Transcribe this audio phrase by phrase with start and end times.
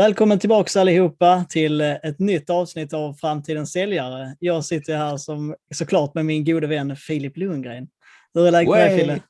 [0.00, 4.36] Välkommen tillbaks allihopa till ett nytt avsnitt av Framtidens säljare.
[4.38, 7.88] Jag sitter här som såklart med min gode vän Filip Lundgren.
[8.34, 8.98] Hur är läget med dig.
[8.98, 9.20] Fille?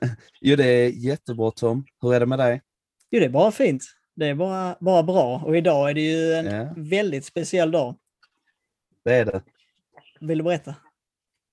[0.40, 1.84] Jo, det är jättebra Tom.
[2.02, 2.62] Hur är det med dig?
[3.10, 3.84] Jo, det är bara fint.
[4.16, 5.42] Det är bara, bara bra.
[5.46, 6.74] Och idag är det ju en Ja.
[6.76, 7.96] väldigt speciell dag.
[9.04, 9.42] Det är det.
[10.20, 10.74] Vill du berätta?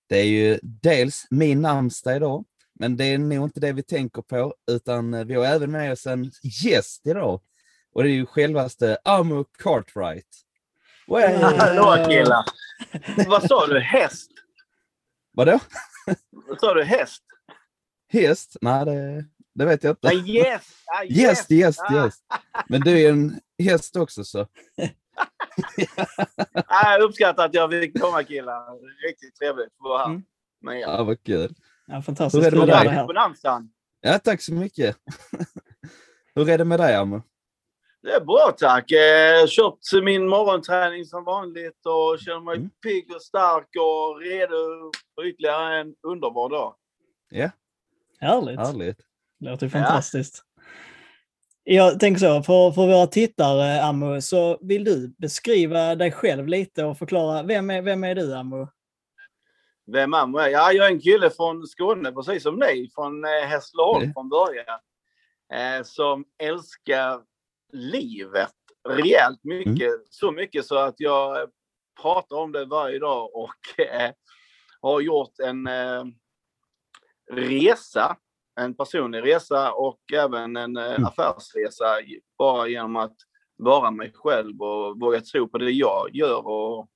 [0.10, 2.46] Det är ju dels min namnsdag idag,
[2.80, 6.08] men det är nog inte det vi tänker på, utan vi har även med oss
[6.08, 6.32] en
[6.64, 7.42] gäst idag.
[7.94, 10.28] Och det är ju självaste Amo Cartwright.
[11.08, 11.34] Way.
[11.38, 12.46] Hallå killar!
[13.28, 13.80] Vad sa du?
[13.80, 14.32] Häst?
[15.34, 15.60] Vadå?
[16.32, 16.84] Vad sa du?
[16.84, 17.24] Häst?
[18.12, 18.58] Häst?
[18.62, 20.08] Nej, det, det vet jag inte.
[20.08, 20.62] Nej, yes!
[20.86, 21.96] Ah, Gäst, gäst, Ah.
[22.06, 22.24] gäst.
[22.68, 24.48] Men du är en häst också så.
[26.68, 28.62] Ah, jag uppskattar att jag fick komma killar.
[29.08, 30.06] Riktigt trevligt att vara här.
[30.06, 30.24] Mm.
[30.78, 30.82] er.
[30.82, 31.56] Ja, vad kul.
[31.88, 32.44] Ja, fantastiskt.
[32.44, 33.08] Hur är det med dig?
[34.02, 34.98] Ja, tack så mycket.
[36.36, 37.22] Hur är det med dig Amo?
[38.02, 38.92] Det är bra tack.
[38.92, 42.70] Eh, köpt min morgonträning som vanligt och känner mig Mm.
[42.84, 46.76] pigg och stark och redo för ytterligare en underbar dag.
[47.30, 47.50] Ja,
[48.20, 48.60] Härligt.
[48.60, 48.98] härligt.
[49.40, 50.44] Det låter fantastiskt.
[51.64, 56.84] Jag tänker så, för, för våra tittare, Ammo, så vill du beskriva dig själv lite
[56.86, 58.68] och förklara, vem är, vem är du, Ammo?
[59.92, 60.52] Vem är jag?
[60.52, 64.14] Ja, jag är en kille från Skåne, precis som ni, från eh, Hässleholm Mm.
[64.14, 64.80] från början.
[65.54, 67.22] Eh, som älskar
[67.74, 68.54] livet
[68.90, 69.92] rejält mycket.
[70.10, 71.50] Så mycket så att jag
[72.02, 74.12] pratar om det varje dag och eh,
[74.82, 76.04] har gjort en eh,
[77.32, 78.18] resa,
[78.60, 81.06] en personlig resa och även en eh, Mm.
[81.06, 81.98] affärsresa
[82.38, 83.16] bara genom att
[83.58, 86.88] vara mig själv och våga tro på det jag gör och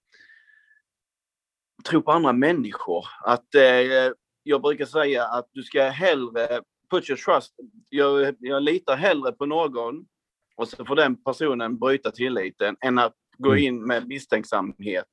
[1.90, 3.06] tro på andra människor.
[3.24, 4.12] Att eh,
[4.44, 7.56] jag brukar säga att du ska hellre put your trust.
[7.90, 10.06] Jag, jag litar hellre på någon
[10.56, 13.64] och så får den personen bryta tilliten än att gå Mm.
[13.64, 15.06] in med misstänksamhet.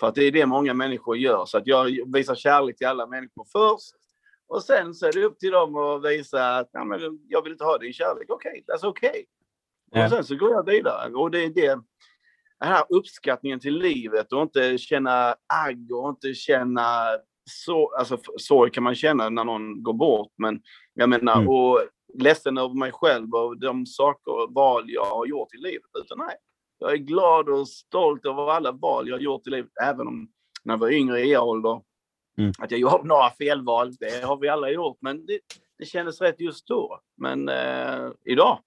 [0.00, 1.44] För att det är det många människor gör.
[1.46, 3.94] Så att jag visar kärlek till alla människor först.
[4.48, 7.52] Och sen så är det upp till dem att visa att ja, men jag vill
[7.52, 8.24] inte ha din kärlek.
[8.30, 9.24] Okej, that's okay.
[9.90, 10.04] Ja.
[10.04, 11.12] Och sen så går jag vidare.
[11.14, 11.68] Och det är det,
[12.60, 15.34] den här uppskattningen till livet och inte känna
[15.66, 17.06] agg och inte känna
[17.50, 20.62] så, alltså sorg kan man känna när någon går bort, men
[20.94, 21.48] jag menar, Mm.
[21.48, 21.80] och
[22.18, 25.90] ledsen över mig själv och de saker och val jag har gjort i livet.
[25.98, 26.36] Utan nej,
[26.78, 30.28] jag är glad och stolt över alla val jag har gjort i livet, även om
[30.64, 31.80] när jag var yngre i ålder,
[32.38, 32.52] Mm.
[32.58, 35.40] att jag gjorde några felval, det har vi alla gjort, men det,
[35.78, 37.00] det kändes rätt just då.
[37.16, 38.58] Men eh, idag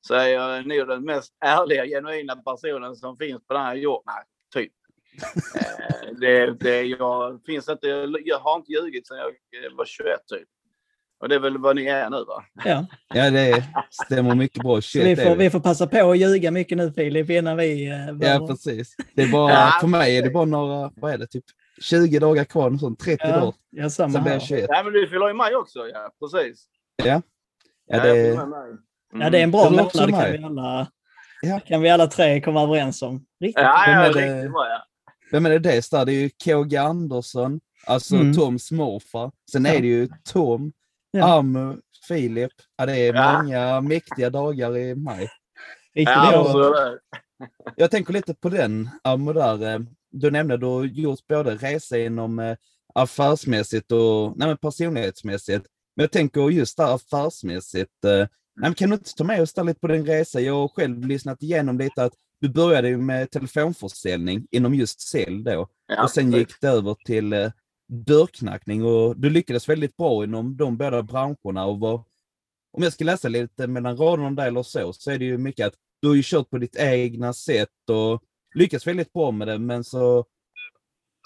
[0.00, 4.02] så är jag nog den mest ärliga, genuina personen som finns på den här jorden.
[4.06, 4.72] Nej, typ.
[5.60, 7.88] Eh, det, det, jag, finns inte,
[8.24, 10.48] jag har inte ljugit sedan jag eh, var 21 typ.
[11.24, 12.44] Och det är väl vad ni är nu va?
[12.64, 14.80] Ja, Ja, det stämmer mycket bra.
[14.82, 17.86] så vi Shit, får, vi får passa på att ljuga mycket nu Filip innan vi...
[17.86, 18.96] eh, Ja, precis.
[19.14, 21.44] Det är bara, Ja, för mig är det bara några, vad är det, typ
[21.80, 23.54] 20 dagar kvar, något sånt, 30 ja, dagar.
[23.70, 24.38] ja, samma Sen blir här.
[24.38, 24.66] jag 21.
[24.70, 26.64] Nej men du fyller i maj också, ja precis.
[27.04, 27.22] Ja,
[27.86, 28.28] ja det.
[28.30, 28.50] Mm.
[29.20, 30.86] Ja, det är en bra låter månad, kan vi, alla,
[31.42, 31.60] Ja.
[31.60, 33.24] kan vi alla tre komma överens om.
[33.40, 33.62] Riktigt.
[33.64, 34.34] Ja, Vem ja, är det?
[34.36, 34.84] riktigt bra ja.
[35.32, 36.04] vem är det det där?
[36.04, 38.34] Det är ju KG Andersson, alltså Mm.
[38.34, 39.30] Toms morfar.
[39.52, 39.72] Sen Ja.
[39.72, 40.72] är det ju Tom,
[41.18, 41.38] Ja.
[41.38, 41.76] Amu,
[42.08, 42.52] Filip.
[42.76, 43.42] Ja, det är Ja.
[43.42, 45.28] många mäktiga dagar i maj.
[45.94, 46.52] Riktigt Ja, bra.
[46.52, 46.98] så är det.
[47.76, 49.74] Jag tänker lite på den, Amu, där.
[49.74, 49.80] eh,
[50.10, 52.56] Du nämnde du har gjort både resa inom eh,
[52.94, 55.66] affärsmässigt och nej, men personlighetsmässigt.
[55.96, 58.04] Men jag tänker just där affärsmässigt.
[58.04, 60.40] eh, Nej, kan du inte ta med oss där lite på din resa?
[60.40, 65.68] Jag har själv lyssnat igenom lite att du började med telefonförsäljning inom just sälj då.
[65.86, 67.32] Ja, och sen gick det över till
[67.88, 71.64] dörrknackning och du lyckades väldigt bra inom de båda branscherna.
[71.64, 72.04] Och var,
[72.72, 75.66] om jag ska läsa lite mellan raderna där eller så, så är det ju mycket
[75.66, 78.22] att du har ju kört på ditt egna sätt och
[78.54, 80.24] lyckats väldigt bra med det, men så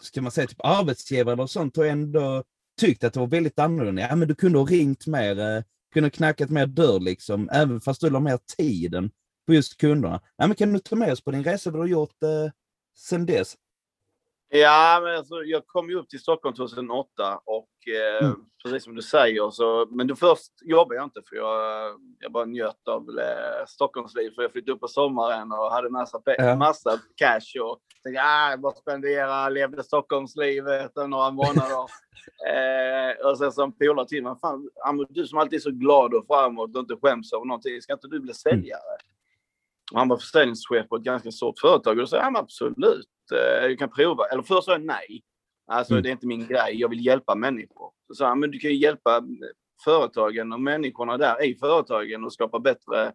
[0.03, 2.45] ska man säga typ arbetsgivare och sånt har ändå
[2.81, 4.03] tyckt att det var väldigt annorlunda.
[4.03, 5.63] Ja, men du kunde ha ringt mer, eh,
[5.93, 9.11] kunde ha knackat mer dörr liksom, även fast du la mer tiden
[9.47, 10.21] på just kunderna.
[10.37, 12.53] Ja, men kan du ta med oss på din resa vad du har gjort eh,
[12.97, 13.57] sen dess?
[14.51, 18.41] Ja, men alltså, jag kom ju upp till Stockholm 2008 och eh, mm.
[18.65, 22.45] precis som du säger så, men då först jobbade jag inte för jag, jag bara
[22.45, 26.57] njöt av eh, Stockholmsliv för jag flyttade upp på sommaren och hade massa, ja.
[26.57, 31.87] massa cash och tänkte ah, jag bara spendera, levde Stockholmslivet några månader.
[32.49, 34.71] eh, och sen som polare till mig, fan,
[35.09, 38.09] du som alltid är så glad och framåt och inte skäms över någonting, ska inte
[38.09, 38.93] du bli säljare?
[38.93, 39.93] Mm.
[39.93, 43.67] Och han var försäljningschef på ett ganska stort företag och då sa jag absolut, eh,
[43.67, 44.25] jag kan prova.
[44.25, 45.23] Eller först sa jag nej.
[45.67, 46.03] Alltså mm.
[46.03, 47.91] det är inte min grej, jag vill hjälpa människor.
[48.09, 49.23] Så sa han, men du kan ju hjälpa eh,
[49.85, 53.07] företagen och människorna där i företagen och skapa bättre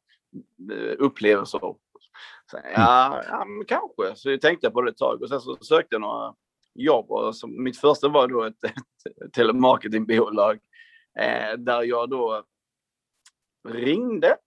[0.71, 1.59] eh, upplevelser.
[1.59, 1.77] Så,
[2.75, 3.57] ja, mm.
[3.57, 4.15] ja kanske.
[4.15, 6.33] Så jag tänkte på det ett tag och sen så sökte jag några
[6.75, 7.11] jobb.
[7.11, 10.59] Och så, mitt första var då ett, ett telemarketingbolag
[11.19, 12.43] eh, där jag då
[13.69, 14.37] ringde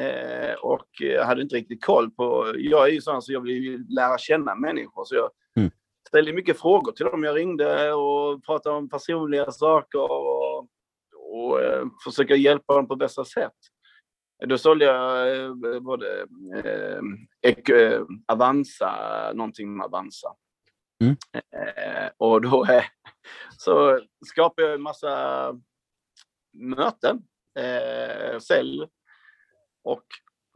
[0.00, 2.52] Eh, och jag hade inte riktigt koll på...
[2.56, 5.04] Jag är ju sån så jag vill lära känna människor.
[5.04, 5.70] Så jag mm.
[6.08, 10.58] ställde mycket frågor till dem jag ringde och pratade om personliga saker och,
[11.32, 13.52] och eh, försöka hjälpa dem på bästa sätt.
[14.46, 20.28] Då sålde jag eh, både eh, eh, Avanza, någonting med Avanza.
[21.04, 21.16] Mm.
[21.34, 22.84] Eh, och då eh,
[23.58, 25.54] så skapade jag en massa
[26.52, 27.22] möten,
[27.58, 28.86] eh, sälj
[29.86, 30.04] och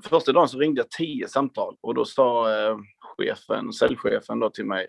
[0.05, 4.67] första dagen så ringde jag tio samtal och då sa eh, chefen, säljchefen då till
[4.67, 4.89] mig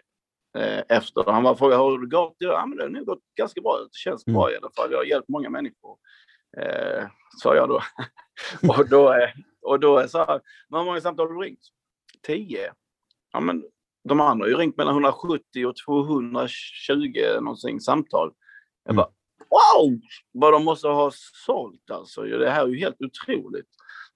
[0.58, 1.32] eh, efter.
[1.32, 2.36] Han var frågade hur det gått?
[2.38, 3.78] Ja, men det har nog gått ganska bra.
[3.80, 4.36] Det känns mm.
[4.36, 4.92] bra i alla fall.
[4.92, 5.98] Jag har hjälpt många människor.
[6.58, 7.08] Eh,
[7.44, 7.82] sa jag då.
[8.78, 9.30] och då, eh,
[9.62, 10.40] och då sa han,
[10.70, 11.64] hur många samtal har du ringt?
[12.22, 12.74] Tio.
[13.32, 13.64] Ja, men
[14.10, 16.52] de andra har ju ringt mellan 170 och 220
[17.42, 18.32] någonting samtal.
[18.84, 18.96] Jag mm.
[18.96, 19.12] bara,
[19.50, 20.00] wow!
[20.32, 21.12] Vad de måste ha
[21.46, 22.22] sålt alltså.
[22.22, 23.68] Det här är ju helt otroligt.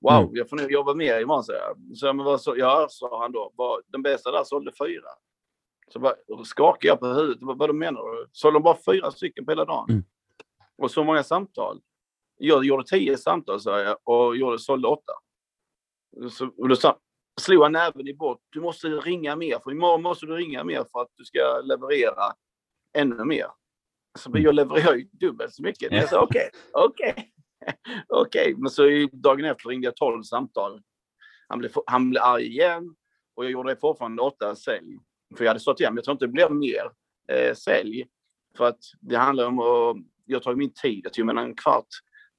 [0.05, 0.35] Wow, mm.
[0.35, 1.97] jag får nog jobba mer imorgon, så jag.
[1.97, 3.53] Så, men vad så, ja, sa han då.
[3.55, 5.07] Var, den bästa där sålde fyra.
[5.87, 6.15] Så bara,
[6.45, 7.37] skakade jag på huvudet.
[7.41, 8.27] Vad, vad menar du?
[8.31, 9.89] Sålde de bara fyra stycken på hela dagen?
[9.89, 10.03] Mm.
[10.77, 11.81] Och så många samtal.
[12.37, 15.13] Jag gjorde tio samtal, sa jag, och gjorde, sålde åtta.
[16.31, 16.97] Så, och då sa,
[17.41, 18.41] slog han näven i bort.
[18.49, 22.33] Du måste ringa mer, för imorgon måste du ringa mer för att du ska leverera
[22.93, 23.47] ännu mer.
[24.17, 25.91] Så jag levererar ju dubbelt så mycket.
[25.91, 27.11] Jag sa okej, okay, okej.
[27.11, 27.34] Okay.
[28.07, 28.55] Okej, okay.
[28.57, 30.81] men så dagen efter ringde jag 12 samtal.
[31.47, 32.95] Han blev, han blev arg igen
[33.35, 34.97] och jag gjorde fortfarande åtta sälj.
[35.37, 36.91] För jag hade stått igen, men jag tror inte det blir mer
[37.31, 38.05] eh, sälj.
[38.57, 41.87] För att det handlar om att, jag tar min tid, jag tog mellan en kvart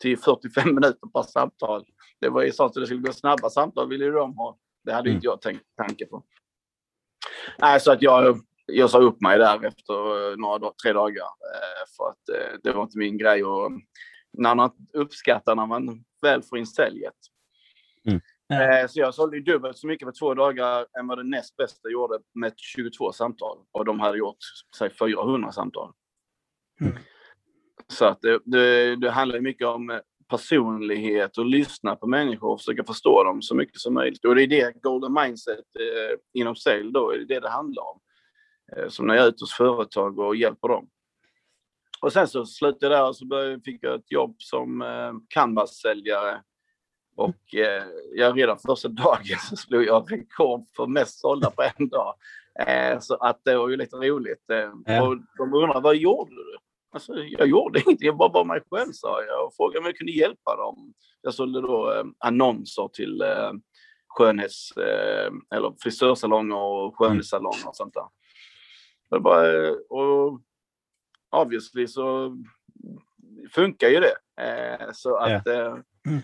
[0.00, 1.84] till 45 minuter per samtal.
[2.20, 4.58] Det var ju så att det skulle gå snabba samtal ville de ha.
[4.84, 5.17] Det hade mm.
[5.17, 6.25] inte jag tänkt tanke på.
[7.58, 11.25] Nej, så att jag, jag sa upp mig där efter några, tre dagar.
[11.25, 13.73] Eh, för att eh, det var inte min grej att
[14.37, 17.15] när man uppskattar när man väl får in säljet.
[18.09, 18.21] Mm.
[18.53, 21.91] Eh, så jag sålde dubbelt så mycket på två dagar än vad det näst bästa
[21.91, 23.59] gjorde med 22 samtal.
[23.73, 24.38] Och de hade gjort,
[24.79, 25.93] säg 400 samtal.
[26.81, 26.97] Mm.
[27.88, 32.85] Så att det, det, det handlar mycket om personlighet och lyssna på människor och försöka
[32.85, 34.25] förstå dem så mycket som möjligt.
[34.25, 38.00] Och det är det Golden Mindset eh, inom sälj då, är det det handlar om.
[38.77, 40.88] Eh, som när jag är ute hos företag och hjälper dem.
[42.00, 45.12] Och sen så slutade jag där och så började, fick jag ett jobb som eh,
[45.28, 46.43] canvas-säljare.
[47.16, 47.84] Och eh,
[48.14, 52.14] jag redan första dagen så slog jag rekord för mest sålda på en dag.
[52.66, 54.50] Eh, så att det var ju lite roligt.
[54.50, 55.02] Eh.
[55.02, 56.56] Och de undrade, vad gjorde du?
[56.93, 59.97] Alltså, jag gjorde ingenting, jag bara var mig själv sa jag och frågade om jag
[59.97, 60.94] kunde hjälpa dem.
[61.23, 63.52] Jag sålde då eh, annonser till eh,
[64.09, 68.06] skönhets eh, eller frisörsalonger och skönhetssalonger och sånt där.
[69.11, 70.40] Och, bara, och
[71.30, 72.37] obviously så
[73.52, 74.42] funkar ju det.
[74.42, 75.80] Eh, så att yeah.
[76.06, 76.21] mm.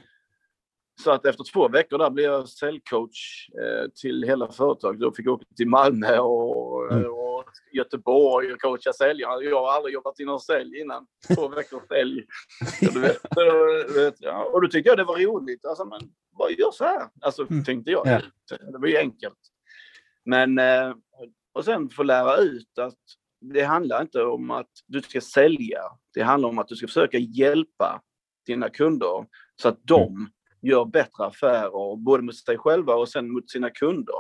[1.02, 5.00] Så att efter två veckor där blev jag säljcoach eh, till hela företaget.
[5.00, 7.10] Då fick jag åka till Malmö och, mm.
[7.10, 9.44] och Göteborg och coacha säljare.
[9.44, 11.06] Jag har aldrig jobbat inom sälj innan.
[11.34, 12.26] Två veckor sälj.
[12.80, 13.18] du vet,
[13.88, 14.44] du vet, ja.
[14.44, 15.64] Och då tyckte jag det var roligt.
[15.64, 16.00] Alltså, men
[16.38, 17.08] bara gör så här.
[17.20, 17.64] Alltså mm.
[17.64, 18.06] tänkte jag.
[18.06, 18.22] Yeah.
[18.72, 19.38] Det var ju enkelt.
[20.24, 20.94] Men eh,
[21.52, 22.98] och sen få lära ut att
[23.42, 25.82] det handlar inte om att du ska sälja.
[26.14, 28.02] Det handlar om att du ska försöka hjälpa
[28.46, 30.26] dina kunder så att de mm.
[30.62, 34.14] gör bättre affärer, både mot sig själva och sen mot sina kunder.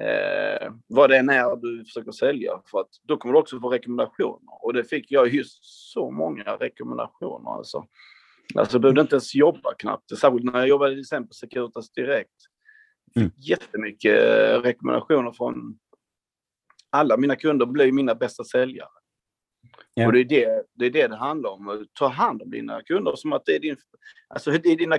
[0.00, 3.68] Eh, vad det än är du försöker sälja, för att då kommer du också få
[3.68, 4.64] rekommendationer.
[4.64, 5.58] Och det fick jag just
[5.92, 7.50] så många rekommendationer.
[7.50, 7.86] Alltså,
[8.54, 10.18] alltså jag behövde inte ens jobba knappt.
[10.18, 12.36] Särskilt när jag jobbade till exempel Securitas Direkt.
[13.14, 13.32] Fick mm.
[13.36, 14.14] jättemycket
[14.64, 15.78] rekommendationer från
[16.90, 18.88] alla mina kunder blir mina bästa säljare.
[19.96, 20.06] Yeah.
[20.06, 21.86] Och det är det, det är det det handlar om.
[21.92, 23.76] Ta hand om dina kunder som att det är, din,
[24.28, 24.98] alltså det är dina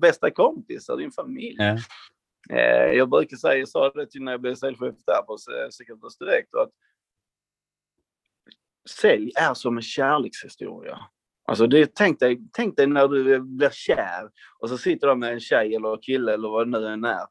[0.00, 1.56] bästa kompisar, din familj.
[1.60, 1.78] Yeah.
[2.50, 5.36] Eh, jag brukar säga, jag sa det till när jag blev säljchef där på
[5.70, 6.70] Securitas Direkt, att
[9.00, 10.98] sälj är som en kärlekshistoria.
[11.48, 15.32] Alltså det, tänk, dig, tänk dig när du blir kär och så sitter du med
[15.32, 17.26] en tjej eller kille eller vad det nu än är.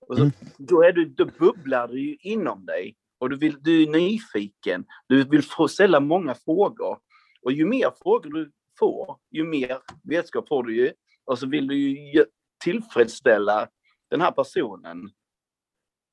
[0.00, 0.34] Och så, Mm.
[0.58, 4.84] då, är du, då bubblar det ju inom dig och du, vill, du är nyfiken.
[5.06, 6.98] Du vill få ställa många frågor.
[7.42, 10.92] Och ju mer frågor du får, ju mer vetskap får du ju.
[11.24, 12.24] Och så vill du ju
[12.64, 13.68] tillfredsställa
[14.10, 15.10] den här personen.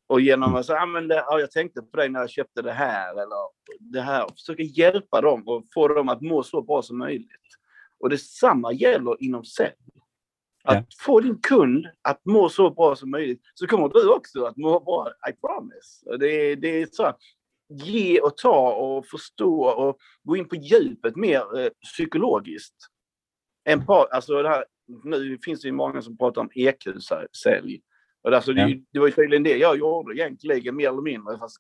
[0.08, 2.62] Och genom att säga, ah, men det, ja, jag tänkte på dig när jag köpte
[2.62, 4.28] det här eller det här.
[4.28, 7.30] Försöka hjälpa dem och få dem att må så bra som möjligt.
[8.00, 9.74] Och detsamma gäller inom sälj.
[10.64, 10.84] Att Ja.
[11.00, 14.80] få din kund att må så bra som möjligt så kommer du också att må
[14.80, 16.18] bra, I promise.
[16.20, 17.14] Det, är- det är så
[17.70, 22.76] ge och ta och förstå och gå in på djupet mer eh, psykologiskt.
[23.64, 24.66] En par, alltså det här,
[25.04, 27.82] nu finns det ju många som pratar om EQ-sälj.
[28.24, 30.88] Och det, alltså, det, är ju- det var ju tydligen det jag gjorde egentligen, mer
[30.90, 31.58] eller mindre, fast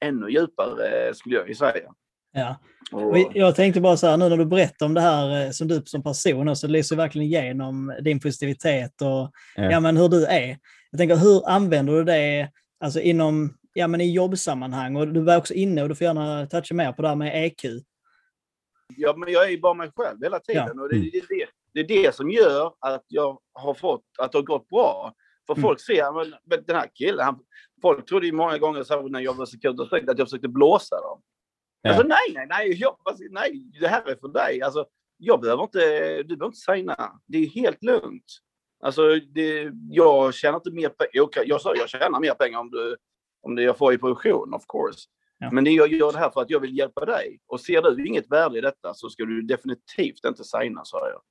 [0.00, 1.94] ännu djupare eh, skulle jag ju säga.
[2.36, 2.56] Ja.
[2.92, 5.68] Och, jag tänkte bara så här, nu när du berättar om det här eh, som
[5.68, 9.70] du som person, så lyser verkligen igenom din positivitet och Ja.
[9.70, 9.80] ja.
[9.80, 10.58] men hur du är.
[10.90, 12.50] Jag tänker, hur använder du det
[12.80, 14.96] alltså inom, ja, men i jobbsammanhang?
[14.96, 17.44] Och du var också inne, och du får gärna toucha mer på det här med
[17.44, 17.64] EQ.
[18.96, 20.70] Ja, men jag är ju bara mig själv hela tiden.
[20.76, 20.82] Ja.
[20.82, 21.10] Och det, Mm.
[21.12, 24.68] det, det, det är det som gör att jag har fått, att det har gått
[24.68, 25.12] bra.
[25.46, 25.62] För Mm.
[25.62, 27.38] folk ser, men, men den här killen, han,
[27.82, 31.20] folk trodde ju många gånger så när jag var sekretär att jag försökte blåsa dem.
[31.86, 31.92] Ja.
[31.92, 32.96] Alltså nej, nej, nej, jag,
[33.30, 34.62] nej, det här är för dig.
[34.62, 35.78] Alltså, jag behöver inte,
[36.22, 37.20] du behöver inte signa.
[37.26, 38.24] Det är helt lugnt.
[38.80, 41.10] Alltså, det, jag tjänar inte mer pengar.
[41.12, 42.96] Jag, jag sa jag tjänar mer pengar om, du,
[43.42, 45.00] om det jag får i produktion, of course.
[45.38, 45.50] Ja.
[45.52, 47.40] Men det jag gör det här för att jag vill hjälpa dig.
[47.46, 51.22] Och ser du inget värde i detta så ska du definitivt inte signa, sa jag.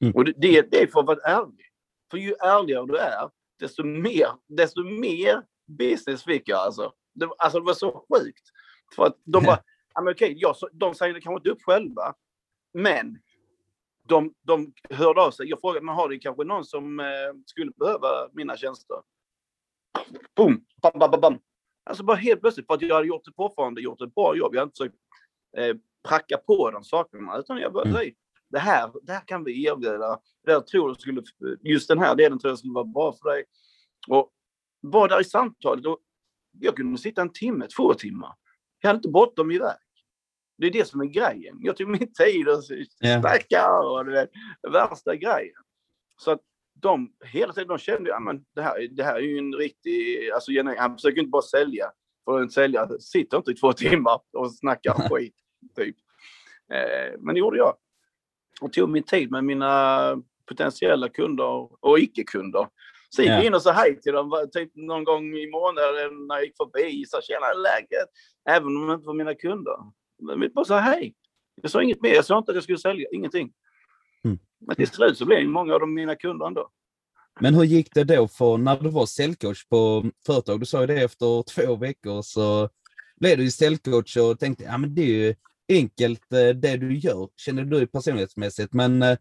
[0.00, 0.14] Mm.
[0.14, 1.66] Och det, det, det är för att vara ärlig.
[2.10, 3.30] För ju ärligare du är,
[3.60, 5.42] desto mer, desto mer
[5.78, 6.92] business fick jag alltså.
[7.14, 8.42] Det, alltså det var så sjukt.
[8.96, 9.62] För att de bara,
[9.94, 12.14] ja, men okej, jag, de signade kanske inte upp själva.
[12.72, 13.18] Men
[14.08, 15.48] de, de hörde av sig.
[15.48, 17.06] Jag frågade, men har det kanske någon som eh,
[17.46, 18.96] skulle behöva mina tjänster?
[20.36, 20.64] Boom!
[20.82, 21.38] Bam, bam, bam, bam.
[21.84, 24.54] Alltså bara helt plötsligt, för att jag hade gjort det fortfarande, gjort ett bra jobb.
[24.54, 24.96] Jag hade inte försökt
[25.56, 25.76] eh,
[26.08, 27.96] pracka på de sakerna, utan jag bara, Mm.
[27.96, 28.14] säger,
[28.50, 30.20] det här, det här kan vi erbjuda.
[30.44, 31.22] Det här tror jag skulle,
[31.60, 33.44] just den här delen tror jag skulle vara bra för dig.
[34.08, 34.30] Och
[34.80, 35.98] var där i samtalet och
[36.60, 38.34] jag kunde sitta en timme, två timmar.
[38.80, 39.76] Jag hade inte bråttom iväg.
[40.58, 41.56] Det är det som är grejen.
[41.60, 42.62] Jag tog min tid och
[42.98, 43.20] Ja.
[43.20, 44.30] snacka och du vet,
[44.72, 45.54] värsta grejen.
[46.20, 46.40] Så att
[46.74, 50.30] de hela tiden de kände att men det, här, det här är ju en riktig,
[50.30, 51.90] alltså han försöker inte bara sälja.
[52.24, 55.34] För en säljare sitter inte i två timmar och snackar skit.
[55.76, 55.96] Typ.
[56.72, 57.74] Eh, men det gjorde jag.
[58.60, 62.68] Och tog min tid med mina potentiella kunder och icke-kunder.
[63.08, 63.34] Så gick Ja.
[63.34, 66.56] jag in och sa hej till dem typ någon gång i månaden när jag gick
[66.56, 67.04] förbi.
[67.06, 68.08] Så tjena, läget?
[68.48, 69.76] Även om de inte var mina kunder.
[70.22, 71.14] Men vi bara sa hej.
[71.62, 72.14] Jag sa inget mer.
[72.14, 73.08] Jag sa inte att jag skulle sälja.
[73.12, 73.52] Ingenting.
[74.24, 74.38] Mm.
[74.66, 76.70] Men till slut så blev många av dem mina kunder ändå.
[77.40, 80.60] Men hur gick det då för när du var säljcoach på företag?
[80.60, 82.68] Du sa ju det efter två veckor så
[83.20, 85.34] blev du ju säljcoach och tänkte ja men det är ju
[85.68, 88.72] enkelt eh, det du gör, kände du personlighetsmässigt.
[88.72, 89.18] Men eh,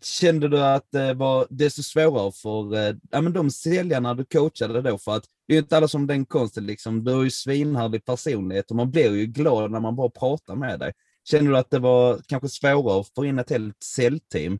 [0.00, 4.82] kände du att det var desto svårare för eh, ja, men de säljarna du coachade
[4.82, 4.98] då?
[4.98, 7.04] För att det är ju inte alla som den konsten liksom.
[7.04, 10.80] Du har ju svinhärlig personlighet och man blir ju glad när man bara pratar med
[10.80, 10.92] dig.
[11.24, 14.58] Kände du att det var kanske svårare att få in ett helt säljteam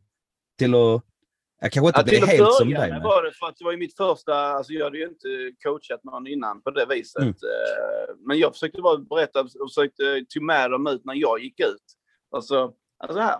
[0.57, 1.01] till att
[1.61, 2.91] jag kanske inte Ja, blir till att helt som dig.
[2.91, 3.03] Men...
[3.03, 5.27] var det för att det var ju mitt första, alltså jag hade ju inte
[5.63, 7.21] coachat någon innan på det viset.
[7.21, 7.29] Mm.
[7.29, 11.59] Eh, Men jag försökte bara berätta och försökte ta med dem ut när jag gick
[11.59, 11.83] ut.
[12.31, 12.73] Alltså,
[13.03, 13.39] alltså här.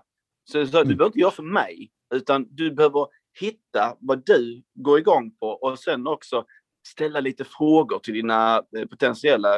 [0.51, 0.97] Så jag sa, du Mm.
[0.97, 3.07] behöver inte göra för mig, utan du behöver
[3.39, 6.45] hitta vad du går igång på och sen också
[6.87, 9.49] ställa lite frågor till dina eh, potentiella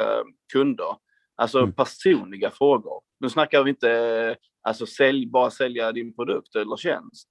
[0.52, 0.96] kunder.
[1.36, 1.72] Alltså Mm.
[1.72, 3.00] personliga frågor.
[3.20, 7.28] Nu snackar vi inte eh, alltså sälj, bara sälja din produkt eller tjänst.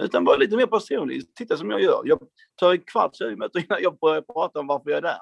[0.00, 1.34] Utan vara lite mer personlig.
[1.34, 2.02] Titta som jag gör.
[2.04, 2.18] Jag
[2.56, 5.20] tar en kvart, 20 minuter innan jag börjar prata om varför jag är där.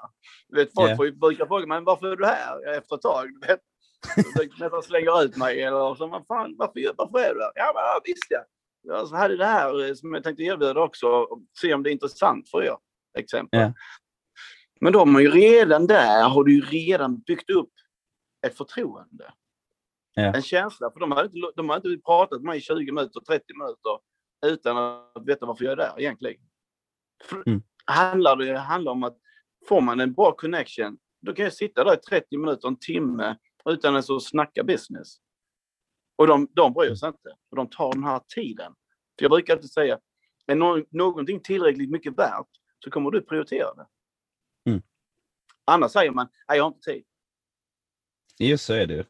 [0.49, 3.27] Du vet, folk ju brukar fråga men varför är du här efter ett tag?
[3.41, 3.59] Du vet,
[4.59, 6.07] nästan slänger ut mig eller så.
[6.07, 7.51] Men fan, varför, varför är du där?
[7.55, 8.45] Ja, men ja, visst ja.
[8.81, 11.07] Jag så hade det här eh, som jag tänkte erbjuda också.
[11.07, 12.77] Och se om det är intressant för er.
[13.17, 13.59] Exempel.
[13.59, 13.73] Ja.
[14.81, 17.73] Men de har ju redan där, har du ju redan byggt upp
[18.47, 19.33] ett förtroende.
[20.13, 20.23] Ja.
[20.35, 20.91] En känsla.
[20.91, 23.99] För de hade, inte, de hade inte pratat med mig i 20 minuter, 30 minuter
[24.45, 26.41] utan att veta varför jag är där egentligen.
[27.23, 27.61] För Mm.
[27.85, 29.17] handlar det handlar om att
[29.69, 33.37] får man en bra connection, då kan jag sitta där i 30 minuter, en timme
[33.69, 35.17] utan ens att snacka business.
[36.15, 37.29] Och de, de bryr sig inte.
[37.49, 38.73] Och de tar den här tiden.
[39.19, 39.99] För jag brukar alltid säga,
[40.47, 42.47] är nå- någonting tillräckligt mycket värt
[42.83, 43.87] så kommer du prioritera det.
[44.69, 44.81] Mm.
[45.65, 47.03] Annars säger man, nej jag har inte tid.
[48.39, 49.03] Just så är det ju.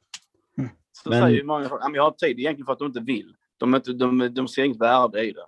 [0.92, 3.36] Så Men- säger många "Ja, jag har inte tid egentligen för att de inte vill.
[3.58, 5.48] De, är inte, de, de ser inget värde i det.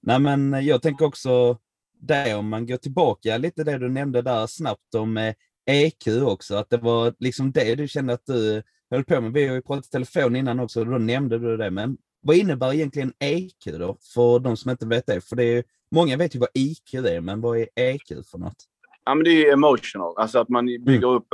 [0.00, 1.58] Nej, men jag tänker också
[1.92, 5.34] det om man går tillbaka lite det du nämnde där snabbt om eh,
[5.66, 9.32] EQ också, att det var liksom det du kände att du höll på med.
[9.32, 11.70] Vi har ju pratat telefon innan också, och då nämnde du det.
[11.70, 15.20] Men vad innebär egentligen EQ då, för de som inte vet det?
[15.20, 18.64] För det är, många vet ju vad IQ är, men vad är EQ för något?
[19.04, 21.26] Ja, men det är ju emotional, alltså att man bygger upp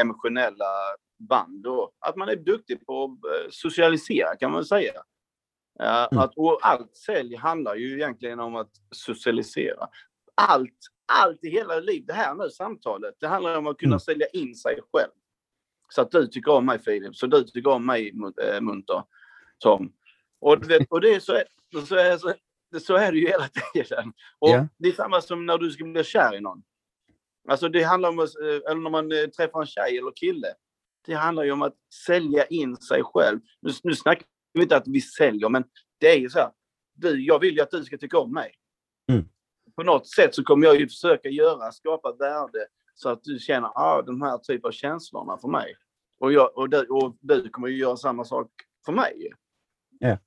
[0.00, 0.64] emotionella
[1.28, 1.66] band.
[1.66, 4.92] Och att man är duktig på att eh, socialisera kan man säga.
[5.80, 6.24] Mm.
[6.24, 9.88] att, och allt sälj handlar ju egentligen om att socialisera.
[10.34, 10.78] Allt,
[11.12, 14.00] allt i hela livet, det här nu samtalet, det handlar om att kunna Mm.
[14.00, 15.10] sälja in sig själv.
[15.88, 19.02] Så att du tycker om mig Filip, så du tycker om mig äh, Munter,
[19.58, 19.92] Tom.
[20.40, 21.42] Och, vet, och det är så,
[21.86, 22.34] så, är, så,
[22.80, 24.12] så är det ju hela tiden.
[24.38, 24.68] Och Ja.
[24.78, 26.62] det är samma som när du ska bli kär i någon.
[27.48, 28.24] Alltså det handlar om, eh,
[28.70, 30.48] eller när man eh, träffar en tjej eller kille.
[31.06, 31.74] Det handlar ju om att
[32.06, 33.40] sälja in sig själv.
[33.60, 35.64] Nu, nu snackar vi inte att vi säljer, men
[35.98, 36.50] det är ju så här.
[36.94, 38.54] Du, jag vill ju att du ska tycka om mig.
[39.76, 43.70] På något sätt så kommer jag ju försöka göra, skapa värde så att du känner
[43.74, 45.74] ah, de här typen av känslorna för mig.
[46.18, 48.50] Och, jag, och, du, och du kommer ju göra samma sak
[48.84, 49.32] för mig.
[49.98, 50.18] Ja.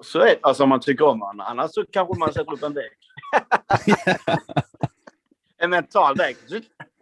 [0.00, 1.44] Så är alltså om man tycker om varandra.
[1.44, 2.92] Annars så kanske man sätter upp en vägg.
[5.56, 6.36] en mental vägg.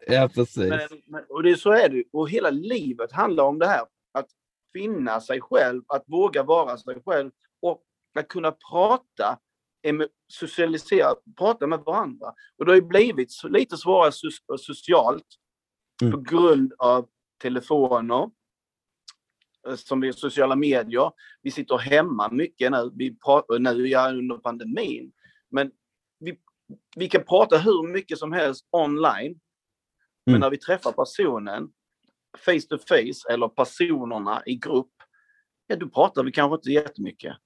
[0.07, 0.57] ja, precis.
[0.57, 2.05] Men, men, och det, så är det.
[2.13, 3.87] Och hela livet handlar om det här.
[4.13, 4.29] Att
[4.73, 7.31] finna sig själv, att våga vara sig själv
[7.63, 7.83] och
[8.19, 9.39] att kunna prata,
[10.29, 12.35] socialisera, prata med varandra.
[12.59, 15.27] Och det har ju blivit lite svårare so- socialt
[16.03, 16.13] Mm.
[16.13, 17.09] på grund av
[17.43, 18.31] telefoner,
[19.69, 21.11] eh, som vi sociala medier.
[21.43, 22.91] Vi sitter hemma mycket nu.
[22.95, 25.13] Vi pratar, nu jag under pandemin.
[25.51, 25.71] Men
[26.19, 26.39] vi,
[26.97, 29.41] vi kan prata hur mycket som helst online.
[30.27, 30.41] Men Mm.
[30.41, 31.73] när vi träffar personen
[32.39, 34.93] face to face eller personerna i grupp,
[35.67, 37.37] ja då pratar vi kanske inte jättemycket.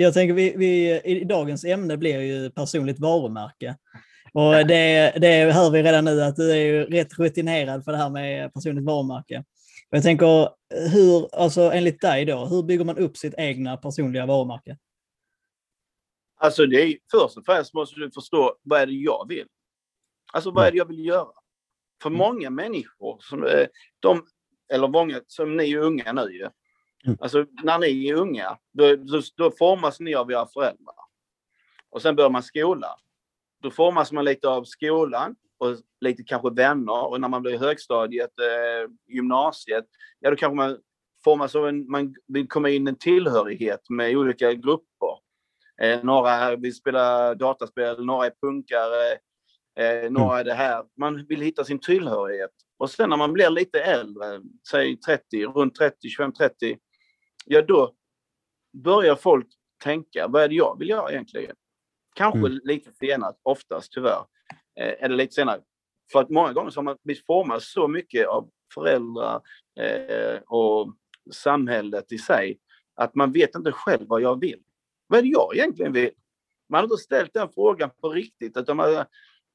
[0.00, 3.76] Jag tänker vi, vi, i dagens ämne blir ju personligt varumärke.
[4.32, 7.98] Och det, det hör vi redan nu att du är ju rätt rutinerad för det
[7.98, 9.38] här med personligt varumärke.
[9.90, 10.48] Och jag tänker,
[10.92, 14.78] hur, alltså enligt dig då, hur bygger man upp sitt egna personliga varumärke?
[16.36, 19.46] Alltså det är, först och främst måste du förstå vad är det jag vill.
[20.32, 21.28] Alltså vad är det jag vill göra?
[22.02, 22.18] För Mm.
[22.18, 23.66] många människor, som, eh,
[24.00, 24.26] de,
[24.72, 26.48] eller många som ni är unga nu.
[27.20, 30.94] Alltså när ni är unga, då, då, då formas ni av era föräldrar.
[31.90, 32.96] Och sen börjar man skola.
[33.62, 37.06] Då formas man lite av skolan och lite kanske vänner.
[37.06, 39.84] Och när man blir i högstadiet, eh, gymnasiet,
[40.20, 40.78] ja då kanske man
[41.24, 45.18] formas av en, man vill komma in i en tillhörighet med olika grupper.
[45.82, 49.12] Eh, några vill spela dataspel, några är punkare,
[49.80, 50.84] eh, några är det här.
[50.96, 52.50] Man vill hitta sin tillhörighet.
[52.78, 56.78] Och sen när man blir lite äldre, säg 30, runt 30, 25, 30,
[57.48, 57.94] ja då
[58.72, 59.46] börjar folk
[59.82, 61.56] tänka, vad är det jag vill göra egentligen?
[62.14, 62.60] Kanske Mm.
[62.64, 64.24] lite senare, oftast tyvärr,
[64.80, 65.60] eh, det lite senare.
[66.12, 69.40] För att många gånger så har man blivit formad så mycket av föräldrar
[69.80, 70.94] eh, och
[71.32, 72.58] samhället i sig,
[72.94, 74.62] att man vet inte själv vad jag vill.
[75.06, 76.10] Vad är det jag egentligen vill?
[76.68, 79.04] Man har inte ställt den frågan på riktigt, utan man,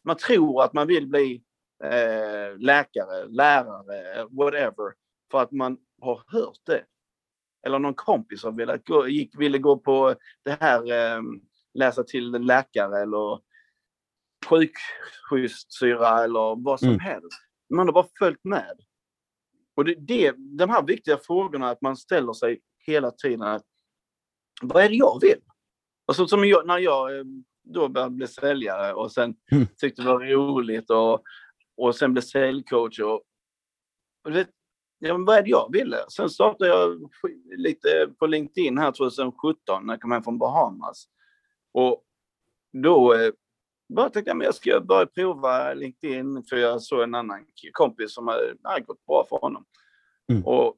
[0.03, 1.43] man tror att man vill bli
[1.83, 4.93] eh, läkare, lärare, whatever,
[5.31, 6.83] för att man har hört det.
[7.65, 11.21] Eller någon kompis har velat gå, gick, ville gå på det här, eh,
[11.73, 13.39] läsa till läkare eller
[14.45, 16.99] sjuksköterskesyra eller vad som Mm.
[16.99, 17.27] helst.
[17.73, 18.79] Man har bara följt med.
[19.75, 23.41] Och det, det, de här viktiga frågorna att man ställer sig hela tiden.
[23.41, 23.63] Att,
[24.61, 25.41] vad är det jag vill?
[26.05, 27.23] Alltså som jag, när jag eh,
[27.63, 29.67] då började bli säljare och sen Mm.
[29.77, 31.23] tyckte det var roligt och,
[31.77, 33.13] och sen blev säljcoach och,
[34.23, 34.49] och du vet,
[35.07, 35.97] ja, men vad är det jag ville?
[36.09, 37.11] Sen startade jag
[37.57, 41.07] lite på LinkedIn här 2017 när jag kom hem från Bahamas.
[41.73, 42.03] Och
[42.73, 43.31] då eh,
[43.93, 48.13] bara tänkte jag, men jag ska börja prova LinkedIn för jag såg en annan kompis
[48.13, 49.65] som hade, gått bra för honom.
[50.31, 50.45] Mm.
[50.45, 50.77] Och,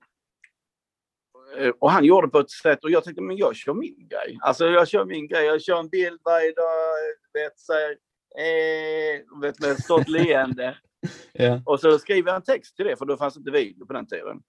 [1.57, 4.37] eh, och han gjorde på ett sätt och jag tänkte, men jag kör min grej.
[4.41, 6.95] Alltså jag kör min grej, jag kör en bild varje dag,
[7.33, 7.91] vet, säger,
[8.37, 10.77] eh, vet med ett stort leende.
[11.33, 11.61] Ja.
[11.65, 14.07] Och så skriver jag en text till det, för då fanns inte video på den
[14.07, 14.41] tiden.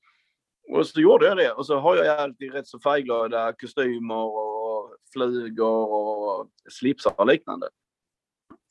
[0.73, 1.53] Och så gjorde jag det.
[1.53, 7.69] Och så har jag alltid rätt så färgglada kostymer och flugor och slipsar och liknande.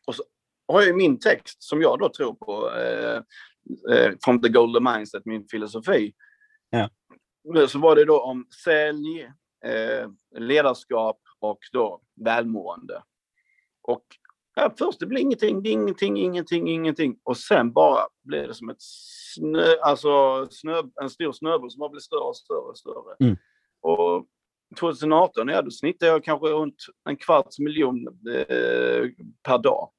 [0.07, 0.23] Och så
[0.67, 3.21] har jag min text som jag då tror på, eh,
[3.95, 6.13] eh, from the golden mindset, min filosofi.
[6.69, 6.89] Ja.
[7.67, 9.23] Så var det då om sälj,
[9.65, 13.03] eh, ledarskap och då välmående.
[13.81, 14.05] Och
[14.55, 17.19] Ja, först det blir ingenting, det ingenting, ingenting, ingenting.
[17.23, 18.81] Och sen bara blir det som ett
[19.35, 23.15] snö, alltså snö, en stor snöboll som bara blir större och större och större.
[23.19, 23.37] Mm.
[23.81, 24.25] Och
[24.79, 26.75] 2018, ja, då snittade jag kanske runt
[27.09, 29.09] en kvarts miljon eh,
[29.43, 29.89] per dag.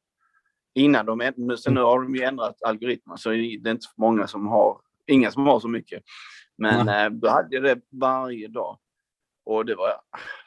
[0.75, 4.27] Innan de, änd- sen nu har de ju ändrat algoritmen så det är inte många
[4.27, 6.03] som har, inga som har så mycket.
[6.59, 8.79] Men eh, då hade jag det varje dag.
[9.46, 9.88] Och det var,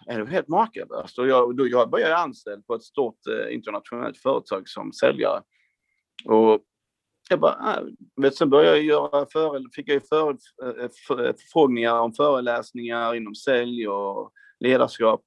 [0.09, 1.19] eh, det helt makalöst.
[1.19, 5.41] Och jag, då jag började anställd på ett stort eh, internationellt företag som säljare.
[6.25, 6.59] Och
[7.29, 7.83] jag bara, äh,
[8.21, 13.35] vet, sen började jag göra före, fick jag före, eh, för- förfrågningar om föreläsningar inom
[13.35, 15.21] sälj och ledarskap.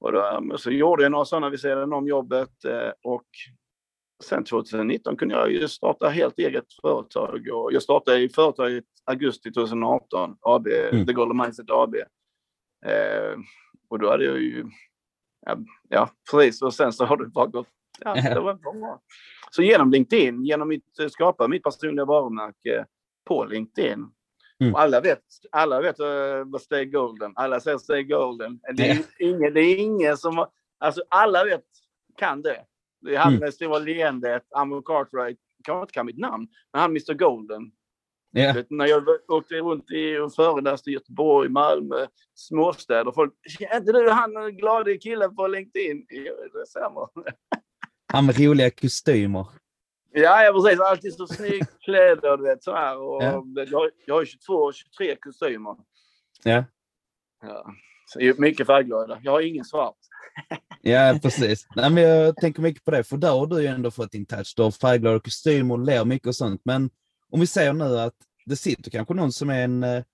[0.00, 3.26] Och då, eh, så gjorde jag några sådana vid sidan om jobbet eh, och
[4.24, 9.52] sen 2019 kunde jag ju starta helt eget företag och jag startade i företaget augusti
[9.52, 11.06] 2018, AB, Mm.
[11.06, 11.94] The Golden Mindset AB.
[12.86, 13.38] Eh,
[13.88, 14.64] och då hade jag ju,
[15.46, 17.68] ja, ja precis, och sen så har det bara gått,
[18.00, 19.00] ja, det var bra.
[19.50, 22.86] Så genom LinkedIn, genom mitt, eh, skapa mitt personliga varumärke
[23.24, 24.06] på LinkedIn.
[24.60, 24.74] Mm.
[24.74, 26.06] Alla vet, alla vet uh,
[26.44, 28.60] vad Stay Golden, alla säger Stay Golden.
[28.74, 30.46] Det är, ingen, det är ingen som,
[30.78, 31.64] alltså alla vet,
[32.16, 32.64] kan det.
[33.00, 33.40] Det är han Mm.
[33.40, 37.72] med stora leendet, Amon Cartwright, kanske inte kan mitt namn, men han Mr Golden.
[38.30, 38.52] Ja.
[38.52, 43.12] Vet, när jag åkte runt i och föreläste i Göteborg, Malmö, småstäder.
[43.12, 43.32] Folk,
[43.74, 46.06] inte du han glada killen på LinkedIn?
[46.10, 47.08] Jo, det stämmer.
[48.12, 49.46] Han med roliga kostymer.
[50.12, 50.80] Ja, ja, precis.
[50.80, 52.98] Alltid så snyggt kläder, du vet så här.
[52.98, 53.44] Och Ja.
[53.54, 55.76] jag, jag har ju 22, 23 kostymer.
[56.44, 56.64] Ja.
[57.42, 57.72] Ja.
[58.18, 59.20] Är mycket färgglada.
[59.22, 59.96] Jag har ingen svart.
[60.82, 61.66] Ja, precis.
[61.76, 64.26] Nej, men jag tänker mycket på det, för där har du ju ändå fått din
[64.26, 64.54] touch.
[64.56, 66.60] Du har färgglada kostymer, ler mycket och sånt.
[66.64, 66.90] Men
[67.30, 68.14] om vi säger nu att
[68.46, 70.04] det sitter kanske någon som är en, eh,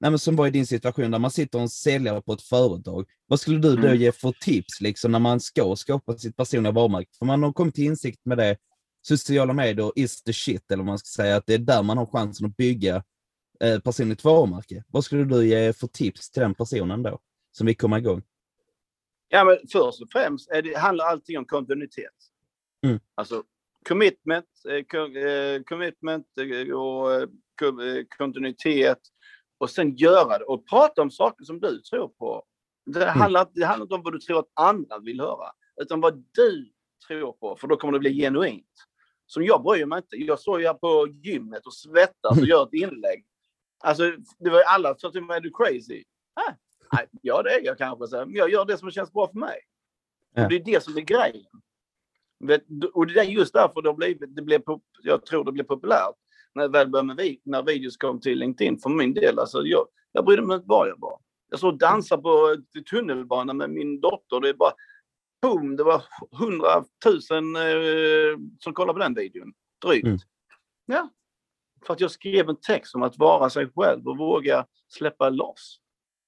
[0.00, 3.06] nej, som var i din situation, där man sitter och säljer på ett företag.
[3.26, 3.96] Vad skulle du då Mm.
[3.96, 7.10] ge för tips liksom, när man ska skapa sitt personliga varumärke?
[7.18, 8.56] För man har kommit till insikt med det,
[9.02, 11.98] sociala medier is the shit, eller vad man ska säga, att det är där man
[11.98, 13.04] har chansen att bygga
[13.64, 14.84] eh, personligt varumärke.
[14.88, 17.18] Vad skulle du ge för tips till den personen då,
[17.52, 18.22] som vill komma igång?
[19.28, 22.14] Ja, men först och främst är det, handlar allting om kontinuitet.
[22.86, 23.00] Mm.
[23.14, 23.42] Alltså
[23.88, 27.28] commitment, eh, eh, commitment eh, och
[27.60, 28.98] ko- kontinuitet
[29.58, 32.44] och sen göra det och prata om saker som du tror på.
[32.86, 36.24] Det handlar, det handlar inte om vad du tror att andra vill höra, utan vad
[36.32, 36.72] du
[37.08, 38.66] tror på, för då kommer det bli genuint.
[39.26, 40.16] Som jag bryr mig inte.
[40.16, 43.26] Jag står ju här på gymmet och svettas och gör ett inlägg.
[43.84, 44.02] Alltså,
[44.38, 46.04] det var ju alla som sa till mig, är du crazy?
[46.34, 46.52] Ah,
[46.92, 48.16] nej, ja, det är jag kanske.
[48.16, 49.58] Men jag gör det som känns bra för mig.
[50.34, 50.42] Ja.
[50.42, 51.50] Och det är det som är grejen.
[52.92, 54.62] Och det är just därför det, har blivit, det blev,
[55.02, 56.14] jag tror det blev populärt.
[56.54, 59.38] När jag väl började med vid, när videos kom till LinkedIn för min del.
[59.38, 61.18] Alltså jag, jag brydde mig inte vad jag var.
[61.50, 64.40] Jag såg dansa på eh, tunnelbanan med min dotter.
[64.40, 64.72] Det är bara
[65.42, 69.52] boom, det var hundratusen eh, som kollade på den videon.
[69.84, 70.06] Drygt.
[70.06, 70.18] Mm.
[70.86, 71.08] Ja.
[71.86, 75.80] För att jag skrev en text om att vara sig själv och våga släppa loss.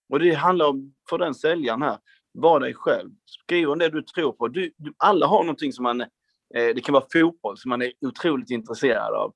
[0.09, 1.99] Och det handlar om, för den säljaren här,
[2.33, 3.11] var dig själv.
[3.27, 4.49] Skriv om det du tror på.
[4.49, 6.07] Du, du, alla har någonting som man, eh,
[6.55, 9.35] det kan vara fotboll som man är otroligt intresserad av.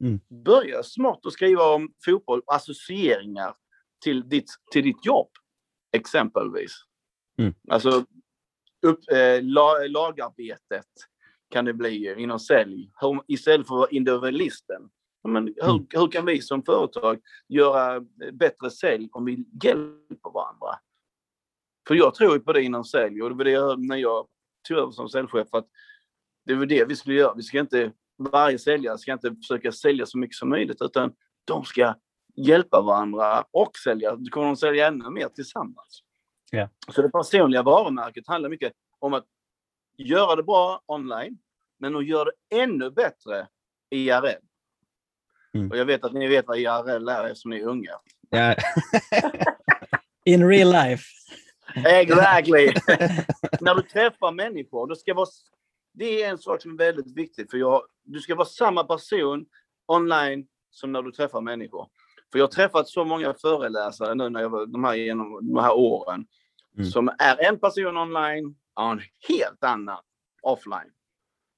[0.00, 0.20] Mm.
[0.44, 3.54] Börja smart att skriva om fotboll, associeringar
[4.04, 5.28] till ditt, till ditt jobb,
[5.92, 6.72] exempelvis.
[7.38, 7.54] Mm.
[7.68, 8.04] Alltså,
[8.86, 10.86] upp, eh, la, lagarbetet
[11.50, 12.90] kan det bli inom sälj.
[13.00, 14.88] Hur, istället för att vara individualisten.
[15.28, 15.86] Men hur, Mm.
[15.90, 20.78] hur kan vi som företag göra eh, bättre sälj om vi hjälper varandra?
[21.88, 24.26] För jag tror ju på det inom sälj och det var det jag, när jag
[24.68, 25.66] tog över som säljchef att
[26.44, 27.34] det är väl det vi skulle göra.
[27.34, 27.92] Vi ska inte,
[28.32, 31.12] varje säljare ska inte försöka sälja så mycket som möjligt, utan
[31.44, 31.94] de ska
[32.36, 34.16] hjälpa varandra och sälja.
[34.16, 36.02] Då kommer de sälja ännu mer tillsammans.
[36.50, 36.68] Ja.
[36.88, 39.26] Så det personliga varumärket handlar mycket om att
[39.98, 41.38] göra det bra online,
[41.78, 43.46] men att göra det ännu bättre
[43.90, 44.42] IRL.
[45.54, 45.70] Mm.
[45.70, 47.92] Och jag vet att ni vet vad IRL är eftersom ni är unga.
[48.30, 48.54] Ja.
[50.24, 51.04] In real life.
[51.84, 52.66] Exactly!
[53.60, 55.26] När du träffar människor, det ska vara...
[55.92, 59.46] Det är en sak som är väldigt viktig, för jag, du ska vara samma person
[59.86, 61.88] online som när du träffar människor.
[62.32, 65.62] För jag har träffat så många föreläsare nu när jag var de här, genom de
[65.62, 66.26] här åren,
[66.78, 66.90] Mm.
[66.90, 69.98] som är en person online och en helt annan
[70.42, 70.90] offline.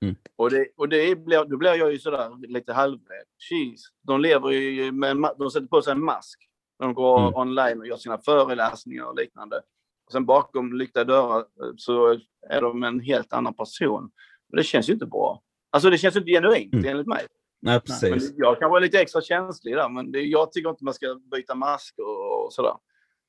[0.03, 0.17] Mm.
[0.37, 3.25] Och, det, och det blir, då blir jag ju sådär lite halvrädd.
[3.51, 6.49] Jeez, de lever ju med, de sätter på sig en mask.
[6.79, 7.35] De går Mm.
[7.35, 9.61] online och gör sina föreläsningar och liknande.
[10.09, 12.13] Och sen bakom lyckta dörrar eh, så
[12.51, 14.11] är de en helt annan person.
[14.51, 15.43] Och det känns ju inte bra.
[15.71, 16.87] Alltså det känns inte genuint Mm.
[16.87, 17.27] enligt mig.
[17.63, 18.33] Nej, Men precis.
[18.37, 21.55] jag kan vara lite extra känslig där, men det, jag tycker inte man ska byta
[21.55, 22.73] mask och, och sådär.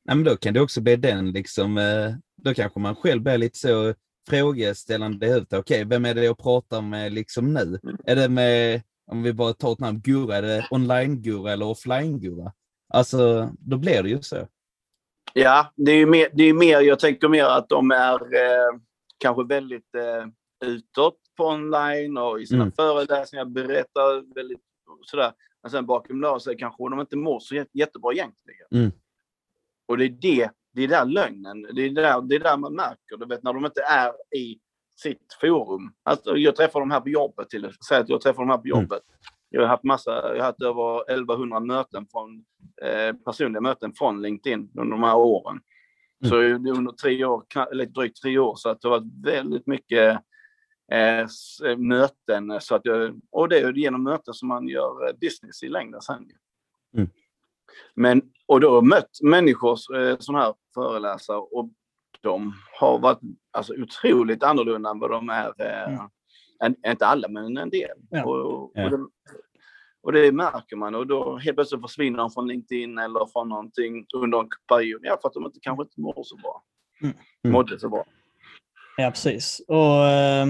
[0.05, 2.11] Nej, men då kan det också bli den liksom, eh,
[2.43, 3.93] då kanske man själv blir lite så
[4.29, 5.53] frågeställande i huvudet.
[5.53, 7.79] Okej, vem är det jag pratar med liksom nu?
[7.83, 7.97] Mm.
[8.05, 12.51] Är det med, om vi bara tar ett namn, Gurra, är det online-Gurra eller offline-Gurra?
[12.93, 14.47] Alltså, då blir det ju så.
[15.33, 18.79] Ja, det är ju mer, det är mer jag tänker mer att de är eh,
[19.17, 20.25] kanske väldigt eh,
[20.69, 22.71] utåt på online och i sina Mm.
[22.71, 24.59] föreläsningar berättar väldigt
[25.05, 25.31] sådär.
[25.63, 28.67] Men sen bakom låset kanske de inte mår så jät- jättebra egentligen.
[28.71, 28.91] Mm.
[29.87, 32.73] Och det är det, det är där lögnen, det är där, det är där man
[32.73, 34.59] märker, du vet när de inte är i
[35.01, 35.91] sitt forum.
[36.03, 38.67] Alltså, jag träffar dem här på jobbet till Säg att jag träffar dem här på
[38.67, 38.89] Mm.
[39.49, 42.45] Jag har haft massa, jag har haft över 1100 möten från,
[42.81, 45.59] eh, personliga möten från LinkedIn under de här åren.
[46.29, 49.25] Så det är under tre år, eller drygt tre år, så att det har varit
[49.25, 50.19] väldigt mycket
[50.91, 51.19] eh,
[51.65, 52.61] eh, möten.
[52.61, 56.01] Så att jag, och det är genom möten som man gör eh, business i längden
[56.01, 56.27] sen.
[56.97, 57.09] Mm.
[57.95, 61.69] Men, och då har jag mött människor, eh, sådana här föreläsare, och
[62.21, 63.19] de har varit
[63.51, 65.53] alltså, otroligt annorlunda än vad de är.
[65.57, 66.09] Eh, Mm.
[66.63, 67.97] En, inte alla, men en del.
[68.09, 68.25] Ja.
[68.25, 68.85] Och, Ja.
[68.85, 69.07] och, det,
[70.01, 70.95] och det märker man.
[70.95, 75.01] Och då helt plötsligt försvinner de från LinkedIn eller från någonting under en period.
[75.03, 76.63] Ja, för att de inte, kanske inte mår så bra.
[77.01, 77.15] Mm.
[77.43, 77.53] Mm.
[77.53, 78.05] Mådde så bra.
[78.97, 79.61] Ja, precis.
[79.67, 80.47] Och eh,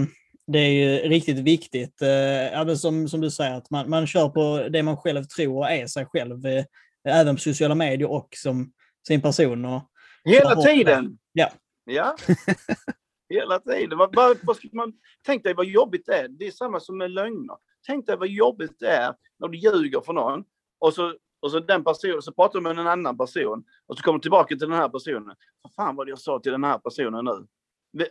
[0.47, 4.29] det är ju riktigt viktigt, eh, ja, som, som du säger, att man, man kör
[4.29, 6.65] på det man själv tror och är sig själv, eh,
[7.07, 8.71] även på sociala medier och som
[9.07, 9.65] sin person.
[9.65, 9.81] Och,
[10.23, 11.17] Hela tiden!
[11.33, 11.49] Ja.
[11.85, 12.15] Ja.
[13.29, 13.97] Hela tiden.
[13.97, 14.93] Vad, vad, vad ska man,
[15.25, 16.27] tänk dig vad jobbigt det är.
[16.27, 17.57] Det är samma som med lögner.
[17.87, 20.43] Tänk dig vad jobbigt det är när du ljuger för någon
[20.79, 24.03] och så, och så den personen, så pratar du med en annan person och så
[24.03, 25.35] kommer du tillbaka till den här personen.
[25.61, 27.47] Vad fan var det jag sa till den här personen nu?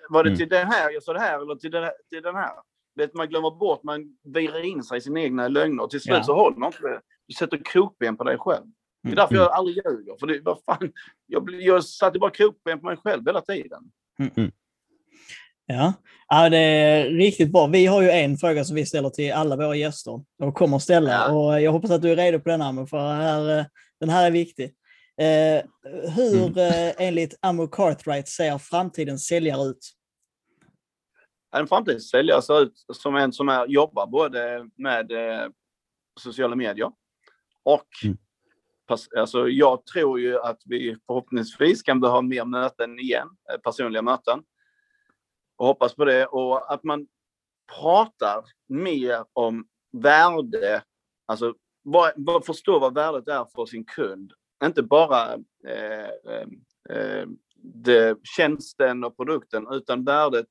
[0.09, 0.39] Var det Mm.
[0.39, 1.93] till den här jag sa det här eller till den här?
[2.09, 2.51] Till den här?
[2.95, 6.17] Vet, man glömmer bort, man virar in sig i sina egna lögner och till slut
[6.17, 6.23] Ja.
[6.25, 7.01] så håller man inte det.
[7.27, 8.65] Du sätter krokben på dig själv.
[9.03, 9.17] Det är Mm.
[9.17, 10.17] därför jag aldrig ljuger.
[10.21, 10.93] För det, vad fan,
[11.27, 13.91] jag, jag satte bara krokben på mig själv hela tiden.
[15.67, 15.93] Ja.
[16.29, 17.67] ja, det är riktigt bra.
[17.67, 21.11] Vi har ju en fråga som vi ställer till alla våra gäster och kommer ställa.
[21.11, 21.33] Ja.
[21.33, 23.65] Och jag hoppas att du är redo på den, Amo, för här, eh,
[24.01, 24.65] den här är viktig.
[25.21, 25.63] Eh,
[26.17, 26.59] hur, Mm.
[26.59, 29.79] eh, enligt Amo Cartwright, ser framtidens säljare ut?
[31.57, 35.49] En framtidssäljare ser ut som en som är, jobbar både med eh,
[36.21, 36.91] sociala medier
[37.63, 38.17] och Mm.
[39.17, 44.43] alltså jag tror ju att vi förhoppningsvis kan ha mer möten igen, eh, personliga möten.
[45.59, 46.27] Och hoppas på det.
[46.27, 47.07] Och att man
[47.81, 50.83] pratar mer om värde,
[51.27, 54.33] alltså vad, vad, förstå vad värdet är för sin kund.
[54.65, 55.35] Inte bara
[55.67, 56.49] eh, eh,
[56.91, 57.27] eh,
[57.63, 60.47] det, tjänsten och produkten, utan värdet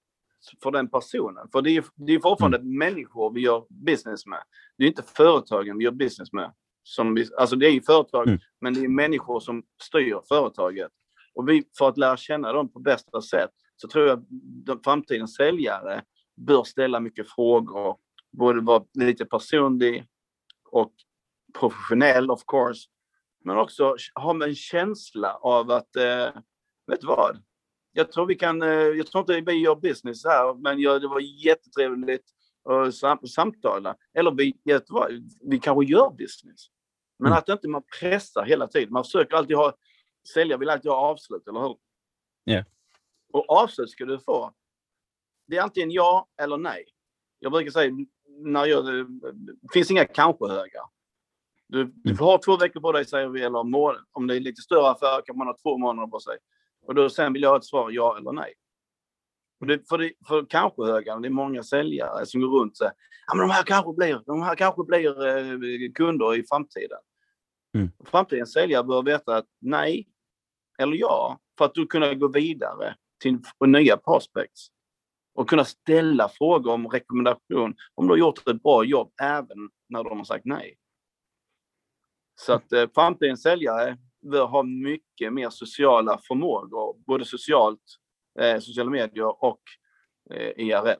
[0.63, 1.47] för den personen.
[1.51, 4.43] För det är, det är fortfarande människor vi gör business med.
[4.77, 6.53] Det är inte företagen vi gör business med.
[6.83, 8.39] Som vi, alltså det är ju företag, Mm.
[8.61, 10.91] men det är människor som styr företaget.
[11.33, 14.25] Och vi, för att lära känna dem på bästa sätt så tror jag att
[14.65, 16.03] de framtidens säljare
[16.35, 17.97] bör ställa mycket frågor.
[18.31, 20.07] Både vara lite personlig
[20.71, 20.93] och
[21.59, 22.89] professionell of course.
[23.43, 26.29] Men också ha en känsla av att, eh,
[26.87, 27.43] vet du vad?
[27.91, 31.07] Jag tror vi kan, eh, jag tror inte vi gör business här, men jag, det
[31.07, 32.25] var jättetrevligt
[32.69, 33.95] att sam, samtala.
[34.13, 35.11] Eller vi, vet du vad?
[35.41, 36.67] vi kanske gör business.
[37.19, 37.37] Men Mm.
[37.37, 38.93] att inte man pressar hela tiden.
[38.93, 39.73] Man försöker alltid ha,
[40.33, 41.77] sälja vill alltid ha avslut, eller hur?
[42.43, 42.63] Ja.
[43.33, 44.53] Och avslut ska du få.
[45.47, 46.85] Det är antingen ja eller nej.
[47.39, 47.91] Jag brukar säga,
[48.27, 48.85] när jag,
[49.35, 50.83] det finns inga kanske-högar.
[51.67, 54.39] Du, du får ha två veckor på dig, säger vi, eller må- om det är
[54.39, 56.37] lite större affär kan man ha två månader på sig.
[56.85, 58.53] Och då sen vill jag ha ett svar, ja eller nej.
[59.59, 62.77] Och det, för, det, för kanske höga, det är många säljare som går runt och
[62.77, 62.93] säger
[63.27, 66.99] ja, men de här kanske blir, de här kanske blir eh, kunder i framtiden.
[67.75, 67.91] Mm.
[68.05, 70.07] Framtidens säljare bör veta att nej
[70.79, 74.67] eller ja, för att du kunna gå vidare till nya prospects
[75.35, 80.03] och kunna ställa frågor om rekommendation om du har gjort ett bra jobb även när
[80.03, 80.77] de har sagt nej.
[82.39, 83.97] Så att eh, framtidens säljare
[84.31, 87.81] bör ha mycket mer sociala förmågor, både socialt,
[88.39, 89.61] eh, sociala medier och
[90.33, 90.95] eh, IRL.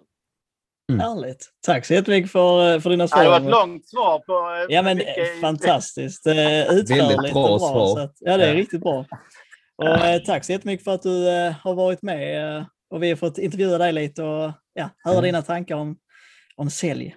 [0.91, 0.99] Mm.
[0.99, 1.51] Härligt.
[1.65, 3.23] Tack så jättemycket för, eh, för dina svar.
[3.23, 4.33] Det var ett långt svar på...
[4.33, 6.27] eh, Ja, men mycket- fantastiskt.
[6.27, 7.59] Eh, Utförligt bra och bra.
[7.59, 7.87] svar.
[7.95, 8.59] Så att, ja, det är Ja.
[8.59, 9.05] riktigt bra.
[9.77, 13.09] Och, eh, tack så jättemycket för att du eh, har varit med eh, och vi
[13.09, 15.23] har fått intervjua dig lite och ja, höra Mm.
[15.23, 15.97] dina tankar om,
[16.55, 17.15] om sälj.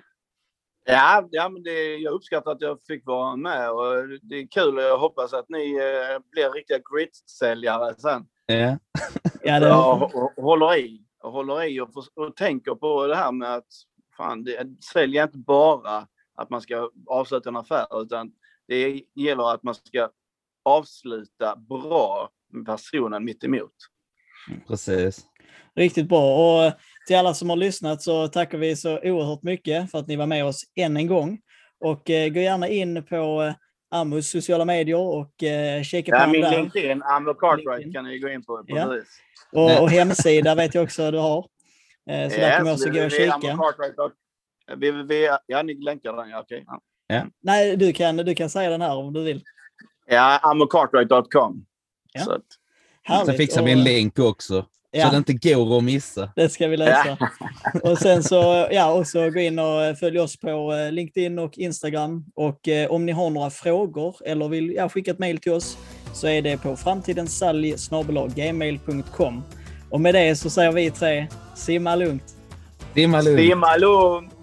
[0.85, 4.77] Ja, ja men det, jag uppskattar att jag fick vara med och det är kul
[4.79, 8.27] och jag hoppas att ni eh, blir riktiga grit-säljare sen.
[8.47, 8.79] Ja.
[9.43, 13.07] Ja, det, Ja, och, och håller i och håller i och, för, och tänker på
[13.07, 13.67] det här med att
[14.17, 18.33] fan, det, sälj är inte bara att man ska avsluta en affär utan
[18.69, 20.11] det gäller att man ska
[20.65, 22.31] avsluta bra
[22.67, 23.73] personen mitt emot.
[24.69, 25.27] Precis.
[25.77, 26.37] Riktigt bra.
[26.57, 26.73] Och eh,
[27.07, 30.27] till alla som har lyssnat så tackar vi så oerhört mycket för att ni var
[30.27, 31.39] med oss än en gång.
[31.81, 33.55] Och eh, gå gärna in på eh,
[33.91, 36.59] Amus sociala medier och eh, kika på Ja, honom min där.
[36.63, 37.93] LinkedIn, Amlo Cartwright, LinkedIn.
[37.93, 38.65] kan ni gå in på.
[38.67, 38.85] Ja.
[38.87, 39.09] Precis.
[39.53, 41.47] Och, och hemsida vet jag också att du har.
[42.11, 43.57] Eh, så där kommer jag också gå och kika.
[44.77, 45.29] www.
[45.47, 46.29] Ja, ni länkar den.
[46.31, 46.65] Ja, okej.
[47.09, 47.27] Ja.
[47.43, 49.43] Nej, du kan, du kan säga den här om du vill.
[50.07, 51.67] Ja, amocartwright.com.
[52.13, 52.25] Ja.
[52.25, 52.43] Så att,
[53.03, 53.27] Härligt.
[53.27, 54.67] Sen fixar vi en Och, länk också.
[54.91, 55.05] Ja.
[55.05, 56.33] Så det inte går att missa.
[56.37, 57.19] Det ska vi lösa.
[57.83, 62.25] Och sen så, ja, också gå in och följ oss på eh, LinkedIn och Instagram.
[62.35, 65.79] Och eh, om ni har några frågor eller vill ja, skicka ett mejl till oss
[66.15, 69.43] så är det på framtidensalj.gmail.com.
[69.91, 72.37] Och med det så säger vi tre, simma lugnt.
[72.95, 73.41] Dimma lugnt.
[73.41, 74.40] Simma lugnt!